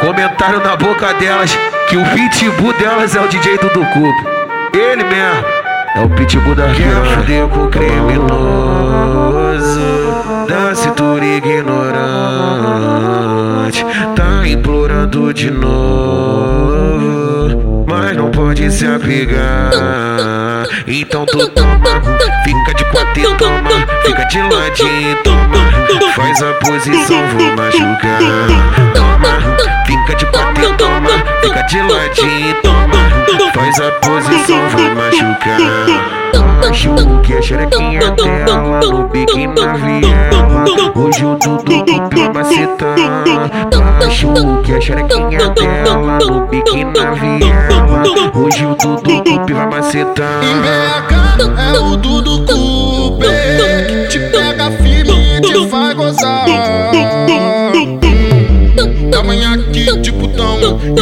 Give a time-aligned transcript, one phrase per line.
[0.00, 1.56] comentaram na boca delas
[1.88, 4.26] que o pitbull delas é o DJ do Cup.
[4.74, 5.44] Ele mesmo.
[5.94, 8.32] É o pitbull da Quer com criminoso.
[10.48, 12.02] Da cintura ignorante.
[14.16, 15.72] Tá implorando de novo
[17.86, 19.72] Mas não pode se apegar.
[20.86, 22.00] Então tu toma
[22.44, 25.16] Fica de quatro e toma Fica de ladinho.
[25.22, 25.61] toma
[26.14, 28.18] Faz a posição, vou machucar
[28.94, 31.10] Toma Fica de quatro toma.
[31.42, 33.52] Fica de ladinho toma.
[33.54, 36.12] Faz a posição, vou machucar
[36.60, 43.50] Machuque a xerequinha dela No pique na viela Hoje o Dudu tá macetando
[44.00, 50.22] Machuque a xerequinha dela No pique na viela Hoje o Dudu Em BH
[51.74, 52.81] é o Dudu Coupe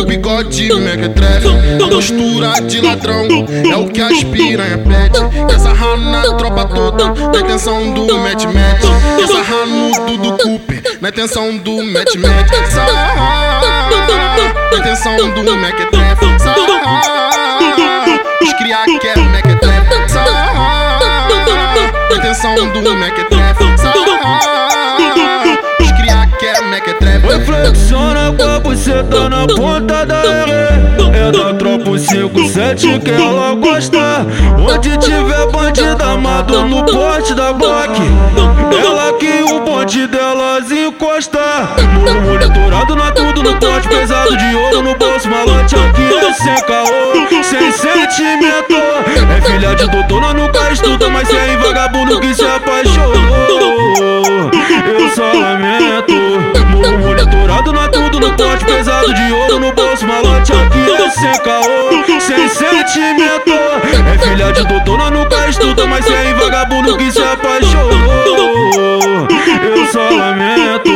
[0.01, 1.49] o bigode mequetrefe
[1.85, 3.27] A postura de ladrão
[3.71, 5.21] É o que as piranha pede.
[5.47, 8.83] Quer sarrar na tropa toda Na intenção do match-match
[9.27, 12.51] sarrar no Dudu Coupe Na intenção do match-match
[14.73, 16.27] Na intenção do mequetrefe
[18.43, 19.91] Os cria quer mequetrefe
[22.11, 23.40] Na intenção do mequetrefe
[28.71, 31.01] A buceta na ponta da areia.
[31.13, 34.25] É da tropa 57 que ela gosta.
[34.57, 38.01] Onde tiver bandido amado no porte da Glock.
[38.73, 41.41] Ela que o bonde delas encosta.
[41.95, 45.29] Muro monitorado na tudo no porte pesado de ouro no bolso.
[45.29, 48.77] Malante aqui é sem caô, sem sentimento.
[49.37, 53.50] É filha de doutora, nunca estuda Mas sem vagabundo que se apaixonou
[58.61, 63.51] porte pesado de ouro no bolso Malote aqui é caô, sem sentimento.
[64.13, 69.27] É filha de doutora, nunca estuda Mas sem vagabundo que se apaixonou.
[69.77, 70.91] Eu só lamento.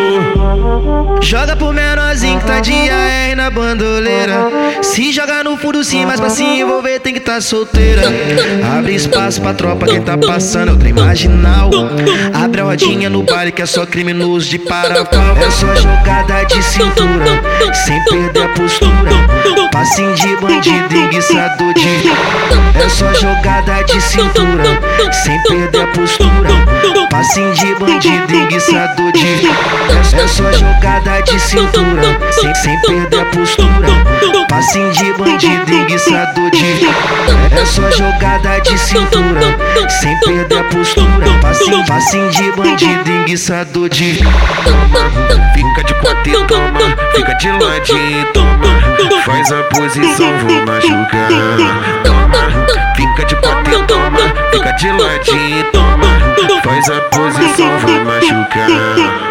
[1.20, 4.48] Joga pro menorzinho que tá de AR na bandoleira.
[4.94, 8.02] Se joga no fundo sim, mas pra se envolver tem que tá solteira.
[8.78, 11.68] Abre espaço pra tropa que tá passando, é o trem marginal.
[12.32, 15.36] Abre a rodinha no baile que é só criminoso de parapau.
[15.36, 17.42] É só jogada de cintura,
[17.84, 19.68] sem perder a postura.
[19.72, 22.08] Passinho de bandido, enguiçador de.
[22.80, 24.80] É só jogada de cintura,
[25.24, 27.08] sem perder a postura.
[27.10, 29.48] Passinho de bandido, enguiçador de.
[30.16, 33.53] É só jogada de cintura, sem, sem perder a postura.
[35.18, 36.86] Bandido, enguiçador de.
[37.56, 39.56] É só jogada de cintura,
[39.88, 41.38] sem perder a postura.
[41.40, 44.18] Passinho, passinho de bandido, enguiçador de.
[45.54, 45.94] Fica de
[46.30, 51.28] e toma Fica de ladinho toma Faz a posição, vou machucar
[52.04, 59.23] Toma Fica de e toma Fica de ladinho toma Faz a posição, vou machucar